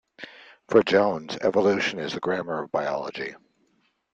[0.67, 3.35] For Jones, 'evolution is the grammar of biology'.